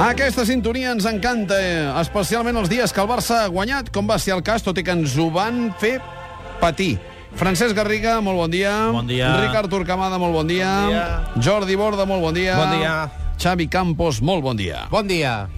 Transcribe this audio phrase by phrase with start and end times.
[0.00, 4.16] Aquesta sintonia ens encanta, eh, especialment els dies que el Barça ha guanyat, com va
[4.16, 5.98] ser el cas, tot i que ens ho van fer
[6.60, 6.94] patir.
[7.36, 8.72] Francesc Garriga, molt bon dia.
[8.94, 9.28] Bon dia.
[9.44, 10.70] Ricard Turcamada, molt bon dia.
[10.80, 11.42] Bon dia.
[11.44, 12.56] Jordi Borda, molt bon dia.
[12.56, 12.94] Bon dia.
[13.36, 14.86] Xavi Campos, molt bon dia.
[14.90, 15.50] Bon dia.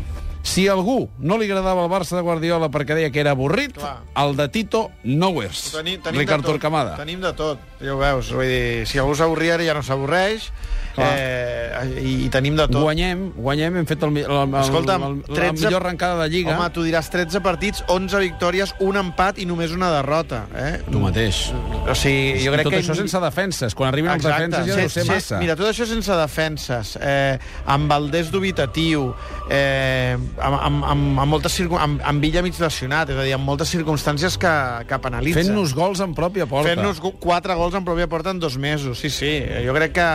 [0.42, 4.00] Si algú no li agradava el Barça de Guardiola perquè deia que era avorrit, Clar.
[4.18, 5.68] el de Tito no ho és.
[5.70, 6.60] Tenim, tenim Ricard tot.
[6.98, 8.32] Tenim de tot, ja ho veus.
[8.34, 10.50] Vull dir, si algú s'avorria ara ja no s'avorreix.
[10.96, 12.82] Eh, i, I tenim de tot.
[12.82, 16.56] Guanyem, guanyem, hem fet el, el, el, Escolta'm, el, la 13 millor arrencada de Lliga.
[16.56, 20.42] Home, tu diràs 13 partits, 11 victòries, un empat i només una derrota.
[20.52, 20.82] Eh?
[20.84, 21.40] Tu mateix.
[21.86, 22.82] O sigui, jo I crec tot que...
[22.82, 23.76] això sense defenses.
[23.78, 25.40] Quan arriben els defenses ja deu ser se- massa.
[25.42, 27.38] Mira, tot això sense defenses, eh,
[27.72, 29.08] amb Valdés dubitatiu,
[29.48, 31.80] eh, amb, amb, amb, amb, moltes circum...
[31.80, 34.54] amb, amb Villa mig lesionat, és a dir, amb moltes circumstàncies que,
[34.88, 35.48] que penalitzen.
[35.48, 36.72] Fent-nos gols en pròpia porta.
[36.72, 39.34] Fent-nos quatre gols en pròpia porta en dos mesos, sí, sí.
[39.66, 40.08] Jo crec que,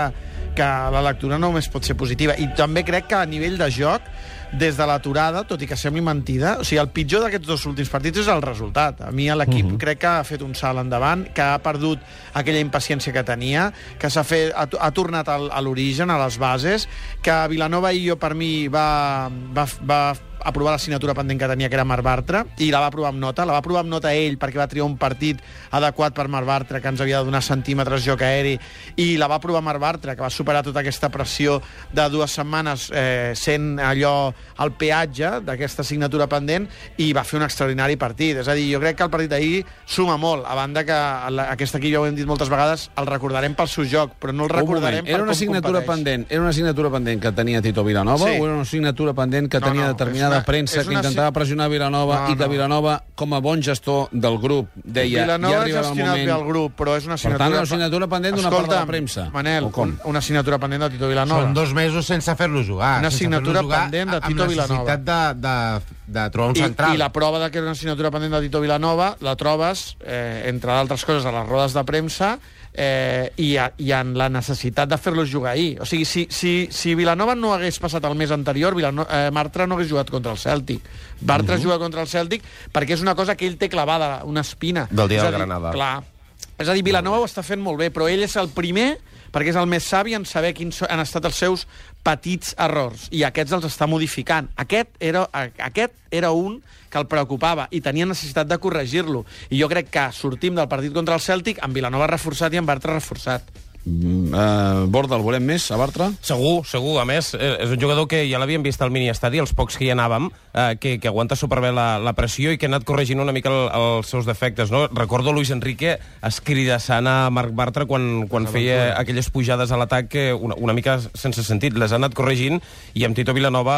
[0.57, 2.35] que la lectura només pot ser positiva.
[2.37, 4.05] I també crec que a nivell de joc,
[4.47, 7.91] des de l'aturada, tot i que sembli mentida, o sigui, el pitjor d'aquests dos últims
[7.91, 9.01] partits és el resultat.
[9.03, 9.77] A mi l'equip uh -huh.
[9.77, 11.99] crec que ha fet un salt endavant, que ha perdut
[12.33, 16.37] aquella impaciència que tenia, que s'ha fet ha, ha tornat al, a l'origen, a les
[16.37, 16.87] bases,
[17.21, 21.69] que Vilanova i jo, per mi, va, va, va aprovar la signatura pendent que tenia,
[21.69, 23.45] que era Marc Bartra, i la va aprovar amb nota.
[23.45, 25.39] La va aprovar amb nota ell perquè va triar un partit
[25.71, 28.57] adequat per Marc Bartra, que ens havia de donar centímetres joc aeri,
[28.97, 31.61] i la va aprovar Marc Bartra, que va superar tota aquesta pressió
[31.93, 34.31] de dues setmanes eh, sent allò
[34.63, 38.37] el peatge d'aquesta signatura pendent, i va fer un extraordinari partit.
[38.43, 40.97] És a dir, jo crec que el partit d'ahir suma molt, a banda que
[41.31, 44.33] la, aquest equip, ja ho hem dit moltes vegades, el recordarem pel seu joc, però
[44.33, 45.95] no el Un recordarem moment, per era una com assignatura competeix.
[45.95, 48.39] pendent, era una assignatura pendent que tenia Tito Vilanova Sí.
[48.39, 51.31] o era una assignatura pendent que No, tenia no, determinada una- premsa és que intentava
[51.31, 52.49] pressionar Vilanova No, i que no.
[52.51, 56.21] Vilanova, com a bon gestor del grup, deia Vilanova ja ha arribarà el gestionat bé
[56.23, 56.47] el moment...
[56.49, 57.43] grup, però és una Per assignatura...
[57.45, 59.29] tant, una assignatura pendent d'una part de la premsa.
[59.33, 59.69] Manel,
[60.03, 61.41] una assignatura pendent de Tito Vilanova.
[61.47, 62.99] Són dos mesos sense fer-lo jugar.
[62.99, 64.83] Una assignatura jugar pendent de amb Tito Vilanova.
[64.83, 66.93] necessitat de, de, de trobar un I, central.
[66.93, 70.43] I la prova de que era una assignatura pendent de Tito Vilanova la trobes, eh,
[70.47, 72.37] entre d'altres coses, a les rodes de premsa
[72.77, 75.79] eh, i, a, i en la necessitat de fer-los jugar ahir.
[75.81, 79.67] O sigui, si, si, si Vilanova no hagués passat el mes anterior, Vilano eh, Martra
[79.67, 80.85] no hagués jugat contra el Cèltic.
[81.19, 81.63] Bartra uh -huh.
[81.63, 84.87] juga contra el Cèltic perquè és una cosa que ell té clavada, una espina.
[84.91, 85.71] Del dia És del Granada.
[85.71, 86.16] Clar.
[86.57, 88.95] És a dir, Vilanova ho està fent molt bé, però ell és el primer
[89.33, 91.65] perquè és el més savi en saber quins han estat els seus
[92.05, 94.47] petits errors, i aquests els està modificant.
[94.57, 99.25] Aquest era, aquest era un que el preocupava i tenia necessitat de corregir-lo.
[99.51, 102.71] I jo crec que sortim del partit contra el Cèltic amb Vilanova reforçat i amb
[102.71, 103.66] Bartra reforçat.
[103.87, 106.09] Mm, eh, Borda, el volem més, a Bartra?
[106.19, 106.97] Segur, segur.
[106.99, 109.85] A més, eh, és un jugador que ja l'havíem vist al mini-estadi, els pocs que
[109.85, 113.23] hi anàvem, eh, que, que aguanta superbé la, la pressió i que ha anat corregint
[113.23, 114.73] una mica el, els seus defectes.
[114.75, 114.87] No?
[114.91, 120.27] Recordo Luis Enrique escridassant a Marc Bartra quan, quan feia aquelles pujades a l'atac que
[120.33, 121.77] una, una mica sense sentit.
[121.79, 122.59] Les ha anat corregint
[122.93, 123.77] i amb Tito Vilanova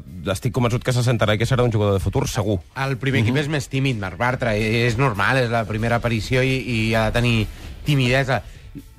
[0.00, 2.62] eh, estic convençut que se sentarà i que serà un jugador de futur, segur.
[2.80, 4.56] El primer equip és més tímid, Marc Bartra.
[4.56, 7.38] i És normal, és la primera aparició i, i ha de tenir
[7.84, 8.40] timidesa.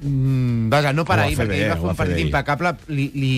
[0.01, 2.73] Mm, vaja, no per ahir, perquè ahir va fer un partit impecable.
[2.87, 3.31] Li, li,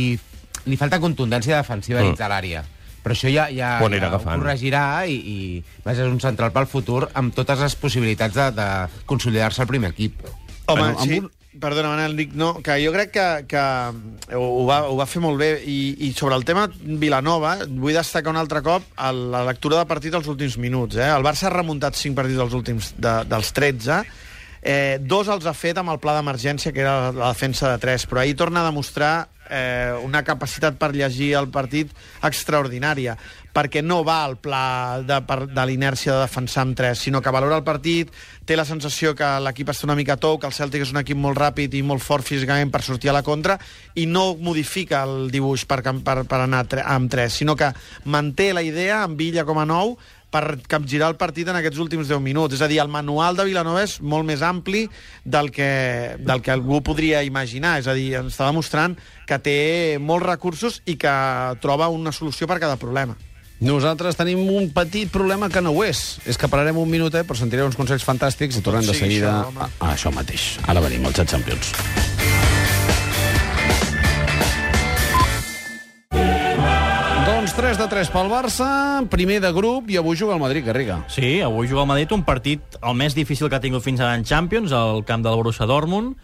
[0.67, 2.11] li falta contundència defensiva Mm.
[2.11, 2.63] dins de l'àrea.
[3.03, 7.05] Però això ja, ja, ja ho corregirà i, i vaja, és un central pel futur
[7.15, 8.67] amb totes les possibilitats de, de
[9.05, 10.19] consolidar-se al primer equip.
[10.67, 13.63] Home, Bueno, sí, un- perdona, Manel, dic, no, que jo crec que, que
[14.35, 18.29] ho, va, ho va fer molt bé i, i sobre el tema Vilanova vull destacar
[18.29, 20.97] un altre cop la lectura de partit als últims minuts.
[20.99, 21.07] Eh?
[21.07, 24.03] El Barça ha remuntat 5 partits dels últims de, dels 13
[24.61, 28.07] Eh, dos els ha fet amb el pla d'emergència, que era la defensa de 3,
[28.09, 31.93] però ahir torna a demostrar eh, una capacitat per llegir el partit
[32.25, 33.15] extraordinària,
[33.57, 35.17] perquè no va al pla de,
[35.49, 38.11] de l'inèrcia de defensar amb 3, sinó que valora el partit,
[38.45, 41.17] té la sensació que l'equip està una mica tou, que el Celtic és un equip
[41.17, 43.57] molt ràpid i molt fort físicament per sortir a la contra,
[43.97, 47.71] i no modifica el dibuix per, per, per anar tre- amb 3, sinó que
[48.05, 49.97] manté la idea amb Villa com a nou,
[50.33, 52.57] per capgirar el partit en aquests últims 10 minuts.
[52.57, 54.87] És a dir, el manual de Vilanova és molt més ampli
[55.23, 57.77] del que, del que algú podria imaginar.
[57.81, 59.57] És a dir, ens està demostrant que té
[60.01, 61.15] molts recursos i que
[61.63, 63.17] troba una solució per cada problema.
[63.57, 66.19] Nosaltres tenim un petit problema que no ho és.
[66.29, 69.31] És que pararem un minutet, però sentirem uns consells fantàstics i tornem de sí, seguida
[69.31, 69.65] això, home.
[69.65, 70.51] a, a això mateix.
[70.67, 71.73] Ara venim, el Chat Champions.
[77.87, 78.67] Doncs 3 de 3 pel Barça,
[79.07, 81.05] primer de grup, i avui juga el Madrid, Garriga.
[81.07, 84.17] Sí, avui juga el Madrid un partit el més difícil que ha tingut fins ara
[84.17, 86.17] en Champions, al camp del Borussia Dortmund,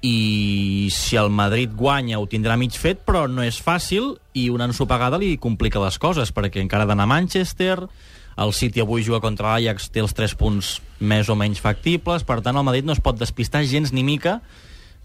[0.00, 4.64] i si el Madrid guanya ho tindrà mig fet, però no és fàcil, i una
[4.70, 7.84] ensopegada li complica les coses, perquè encara ha d'anar a Manchester,
[8.40, 12.40] el City avui juga contra l'Ajax, té els 3 punts més o menys factibles, per
[12.40, 14.40] tant el Madrid no es pot despistar gens ni mica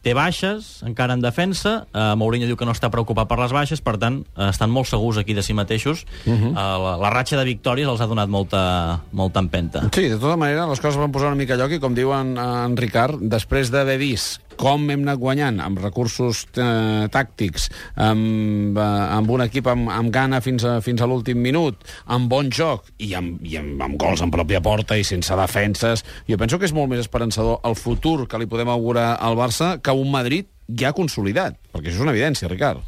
[0.03, 1.85] té baixes, encara en defensa.
[1.93, 4.89] Uh, Mourinho diu que no està preocupat per les baixes, per tant, uh, estan molt
[4.89, 6.05] segurs aquí de si mateixos.
[6.25, 6.51] Uh -huh.
[6.51, 9.89] uh, la, la ratxa de victòries els ha donat molta, molta empenta.
[9.93, 12.13] Sí, de tota manera, les coses van posar una mica a lloc i, com diu
[12.13, 18.77] en, en Ricard, després d'haver vist com hem anat guanyant amb recursos eh, tàctics, amb,
[18.77, 21.79] eh, amb un equip amb, amb gana fins a, fins a l'últim minut,
[22.11, 26.03] amb bon joc i, amb, i amb, amb gols en pròpia porta i sense defenses,
[26.27, 29.77] jo penso que és molt més esperançador el futur que li podem augurar al Barça
[29.81, 32.83] que un Madrid ja consolidat, perquè això és una evidència, Ricard.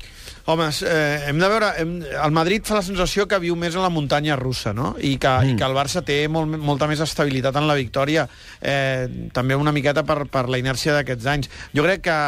[0.46, 1.72] Home, eh, hem de veure...
[1.82, 4.94] Hem, el Madrid fa la sensació que viu més en la muntanya russa, no?
[4.98, 5.52] I que, mm.
[5.52, 8.28] i que el Barça té molt, molta més estabilitat en la victòria,
[8.62, 11.52] eh, també una miqueta per, per la inèrcia d'aquests anys.
[11.76, 12.20] Jo crec que...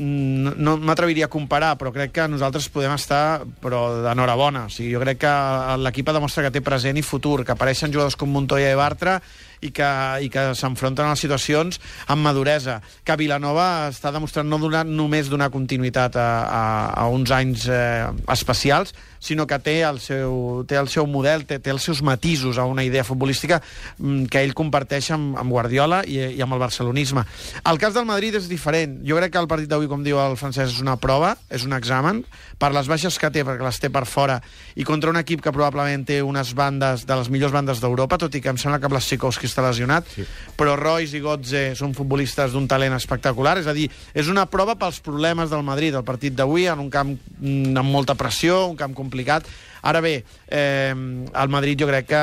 [0.00, 4.66] No, no m'atreviria a comparar, però crec que nosaltres podem estar però d'enhorabona.
[4.66, 5.34] O sigui, jo crec que
[5.84, 9.20] l'equip ha demostrat que té present i futur, que apareixen jugadors com Montoya i Bartra
[9.60, 9.90] i que,
[10.24, 11.80] i que s'enfronten a les situacions
[12.10, 12.80] amb maduresa.
[13.04, 16.64] Que Vilanova està demostrant no donar, només donar continuïtat a, a,
[17.04, 21.60] a uns anys eh, especials, sinó que té el seu, té el seu model, té,
[21.60, 23.60] té els seus matisos a una idea futbolística
[23.98, 27.26] mm, que ell comparteix amb, amb Guardiola i, i amb el barcelonisme.
[27.68, 28.96] El cas del Madrid és diferent.
[29.06, 31.76] Jo crec que el partit d'avui, com diu el francès, és una prova, és un
[31.76, 32.24] examen,
[32.60, 34.40] per les baixes que té, perquè les té per fora,
[34.80, 38.34] i contra un equip que probablement té unes bandes de les millors bandes d'Europa, tot
[38.34, 40.26] i que em sembla que Blasikowski està lesionat, sí.
[40.58, 44.78] però Royce i Gotze són futbolistes d'un talent espectacular, és a dir, és una prova
[44.80, 48.78] pels problemes del Madrid, el partit d'avui, en un camp mm, amb molta pressió, un
[48.80, 49.48] camp complicat.
[49.82, 52.20] Ara bé, eh, el Madrid jo crec que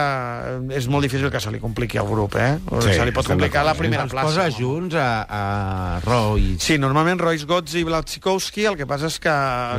[0.77, 2.57] és molt difícil que se li compliqui al grup, eh?
[2.83, 4.27] Sí, se li pot complicar la primera Els plaça.
[4.27, 4.55] posa no?
[4.59, 6.59] junts a, a Royce.
[6.63, 9.33] Sí, normalment Royce Gotze i Blasikowski, el que passa és que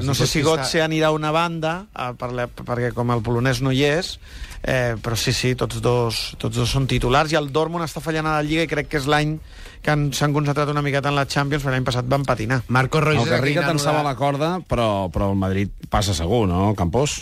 [0.04, 3.62] no sé si Gotze anirà a una banda, eh, per la, perquè com el polonès
[3.62, 4.16] no hi és,
[4.62, 8.26] eh, però sí, sí, tots dos, tots dos són titulars, i el Dortmund està fallant
[8.26, 9.38] a la Lliga i crec que és l'any
[9.80, 12.62] que han- s'han concentrat una miqueta en la Champions, perquè l'any passat van patinar.
[12.66, 13.22] Marco Royce...
[13.22, 17.20] El Garriga tensava nano la corda, però, però el Madrid passa segur, no, Campos?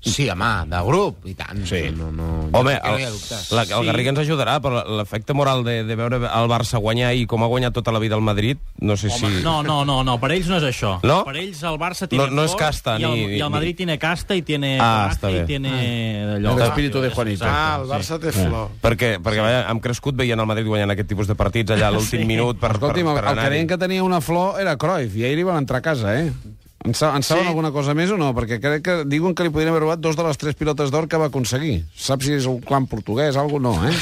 [0.00, 1.58] Sí, home, de grup, i tant.
[1.68, 1.90] Sí.
[1.92, 3.16] No, no, Home, no hi ha el,
[3.52, 7.26] la, el Garriga ens ajudarà, però l'efecte moral de, de veure el Barça guanyar i
[7.28, 9.24] com ha guanyat tota la vida el Madrid, no sé si...
[9.26, 10.94] Home, no, no, no, no, per ells no és això.
[11.04, 11.18] No?
[11.28, 13.76] Per ells el Barça tiene No- no és casta, i el, ni- i el Madrid
[13.76, 15.42] tiene casta i tiene Ah, està bé.
[15.42, 15.74] i tiene
[16.38, 16.56] El allò.
[16.70, 17.44] espíritu de Juanito.
[17.46, 18.70] Ah, el Barça té flor.
[18.80, 21.94] Perquè, perquè vaja, hem crescut veient el Madrid guanyant aquest tipus de partits allà a
[21.98, 22.24] l'últim Sí.
[22.24, 25.14] minut per, Escolti'm, per, el, per el que deien que tenia una flor era Cruyff,
[25.20, 26.32] i ahir li van entrar a casa, eh?
[26.82, 27.48] En, sa en saben Sí.
[27.50, 28.30] alguna cosa més o no?
[28.34, 31.08] Perquè crec que diuen que li podrien haver robat dos de les tres pilotes d'or
[31.08, 31.84] que va aconseguir.
[31.94, 33.92] Saps si és un clan portuguès, algo no, eh?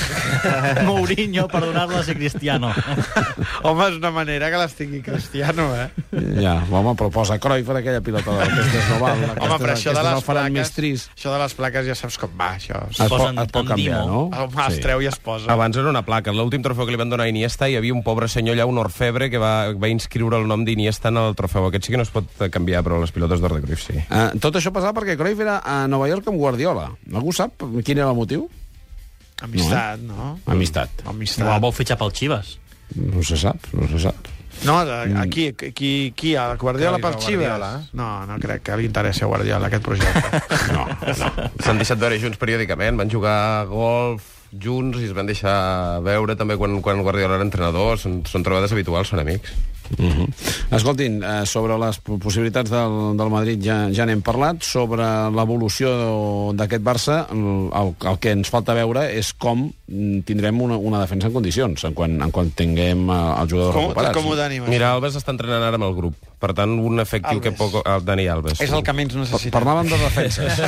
[0.87, 2.71] Mourinho per donar-la a Cristiano.
[3.67, 5.89] Home, és una manera que les tingui Cristiano, eh?
[6.39, 8.45] ja, home, però posa Cruyff per aquella pilota d'or.
[8.47, 9.25] Aquesta és Noval.
[9.39, 10.73] Home, però això de les més plaques...
[10.77, 11.11] trist.
[11.19, 12.85] Això de les plaques ja saps com va, això.
[12.93, 14.31] Es, pot, posen es pot canviar, Dimo.
[14.31, 14.45] no?
[14.45, 15.51] Home, es treu i es posa.
[15.53, 16.31] Abans era una placa.
[16.33, 18.79] L'últim trofeu que li van donar a Iniesta hi havia un pobre senyor allà, un
[18.79, 21.67] orfebre, que va, va inscriure el nom d'Iniesta en el trofeu.
[21.73, 23.97] Aquest sí que no es pot canviar, però les pilotes d'or de Cruyff sí.
[24.07, 26.91] Uh, tot això passava perquè Cruyff era a Nova York amb Guardiola.
[27.13, 28.49] Algú sap quin era el motiu?
[29.43, 30.33] Amistat, no?
[30.51, 31.05] Amistat.
[31.05, 31.61] No, Amistat.
[31.63, 32.57] vol fitxar pel Chivas.
[32.97, 34.33] No se sap, no se sap.
[34.67, 34.81] No,
[35.21, 37.47] aquí, aquí, qui, a Guardiola a Chivas?
[37.47, 37.71] Guardiola.
[37.93, 40.43] No, no crec que li interessi a Guardiola aquest projecte.
[40.75, 41.29] No, no.
[41.65, 46.37] S'han deixat veure junts periòdicament, van jugar a golf junts i es van deixar veure
[46.39, 47.99] també quan, quan Guardiola era entrenador.
[48.01, 49.55] Són, són trobades habituals, són amics.
[49.97, 50.29] Uh -huh.
[50.77, 56.83] Escoltin, eh, sobre les possibilitats del, del Madrid ja, ja n'hem parlat, sobre l'evolució d'aquest
[56.85, 61.27] Barça, el, el, el que ens falta veure és com mm, tindrem una, una defensa
[61.29, 64.15] en condicions, en quan, en quan tinguem eh, els jugadors com, recuperats.
[64.15, 64.69] com ho?
[64.69, 66.15] Mira, Alves està entrenant ara amb el grup.
[66.39, 67.43] Per tant, un efectiu Alves.
[67.43, 67.83] que poc...
[67.85, 68.61] El Dani Alves.
[68.61, 69.59] És el que menys necessita.
[69.59, 70.53] Parlàvem de defenses.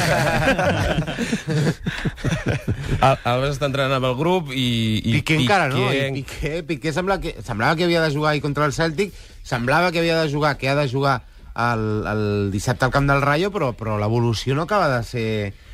[3.00, 5.00] Al- Alves està entrenant amb el grup i...
[5.04, 8.32] i Piqué encara no, Piqué- i Piqué, Piqué sembla que, semblava que havia de jugar
[8.32, 9.09] ahir contra el Celtic,
[9.42, 11.22] semblava que havia de jugar, que ha de jugar
[11.56, 15.28] el, el dissabte al camp del Rayo, però, però l'evolució no acaba de ser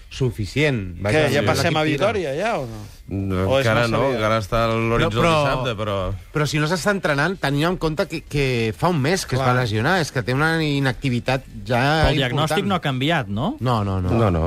[0.08, 0.96] suficient.
[1.02, 1.46] Què, ja sí.
[1.46, 1.82] passem a.
[1.84, 2.84] Vitòria, ja, o no?
[3.08, 4.14] No, O encara no, bé?
[4.16, 5.96] encara està a l'horitzó No, però- dissabte, però...
[6.32, 9.44] Però si no s'està entrenant, tenint en compte que, que fa un mes que Clar.
[9.44, 12.70] es va lesionar, és que té una inactivitat ja Però el diagnòstic important.
[12.70, 13.56] no ha canviat, no?
[13.60, 14.10] No, no, no.
[14.10, 14.46] No, no.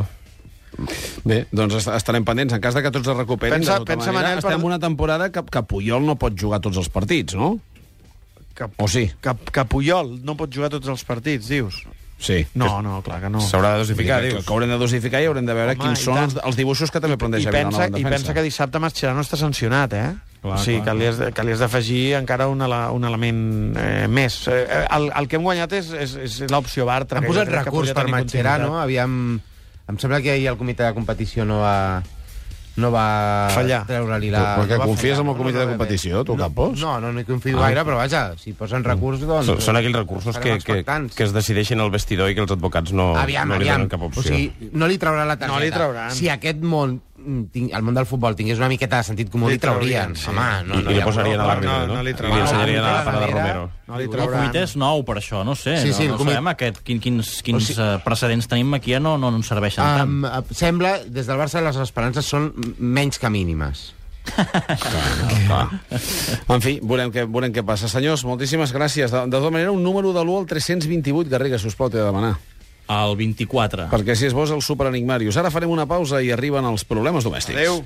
[1.28, 2.54] Bé, doncs est- estarem pendents.
[2.56, 4.60] En cas de que tots es recuperin, Pensa- de tota pensa, manera, Manel, estem per-
[4.60, 7.60] en una temporada que, que Puyol no pot jugar tots els partits, no?
[8.60, 9.08] Que, O sí?
[9.24, 11.80] que, que Puyol no pot jugar tots els partits, dius?
[12.20, 12.42] Sí.
[12.60, 13.40] No, no, clar que no.
[13.40, 14.44] S'haurà de dosificar, dius.
[14.44, 16.92] que haurem de dosificar i haurem de veure Home, quins i són els, els dibuixos
[16.92, 20.10] que també I planteja pensa, Vilanova en I pensa que dissabte Mascherano està sancionat, eh?
[20.42, 22.82] Clar, o sigui, clar, que li, has, de- que li has d'afegir encara un, ele-
[22.96, 23.40] un element
[23.80, 24.42] eh, més.
[24.52, 27.20] Eh, el, el que hem guanyat és, és, és l'opció Bartra.
[27.24, 29.40] Han posat recurs per Mascherano, aviam...
[29.90, 32.04] Em sembla que ahir el comitè de competició no va,
[32.80, 33.82] no va Fallar.
[33.90, 34.44] treure-li la...
[34.62, 36.80] Perquè no va confies fallar, en el comitè no de competició, tu, no, Campos?
[36.82, 37.68] No, no, no hi confio Ah.
[37.68, 39.46] gaire, però vaja, si posen recursos, doncs...
[39.52, 40.80] Són, són aquells recursos que, que,
[41.16, 43.84] que es decideixin al vestidor i que els advocats no, aviam, no li aviam.
[43.86, 44.22] donen cap opció.
[44.22, 45.54] O sigui, no li traurà la targeta.
[45.58, 46.12] No li trauran.
[46.16, 49.60] Si aquest món, el món del futbol tingués una miqueta de sentit comú, Li li
[49.60, 50.14] traurien.
[50.14, 50.30] traurien, sí.
[50.30, 51.94] Home, no, I, no I li posarien a l'àrbitre, no, no?
[51.96, 53.64] no li I li ensenyarien a la pana de Romero.
[53.88, 54.40] No li El trauran.
[54.44, 55.78] comitè és nou per això, no sé.
[55.82, 58.48] Sí, sí, el no, no comitè- sabem aquest, quin, quins, quins O sigui- uh, precedents
[58.48, 60.10] tenim aquí, no, no ens serveixen tant.
[60.10, 63.94] Um, eh, sembla, des del Barça, les esperances són menys que mínimes.
[66.50, 67.90] En fi, veurem què, veurem què passa.
[67.92, 69.12] Senyors, moltíssimes gràcies.
[69.14, 71.98] De, de tota manera, un número de l'1 al 328, Garriga, si us plau, t'he
[72.02, 72.36] de demanar.
[72.90, 73.88] El 24.
[73.94, 75.38] Perquè si és bo és el superenigmarius.
[75.38, 77.58] Ara farem una pausa i arriben els problemes domèstics.
[77.60, 77.84] Adéu.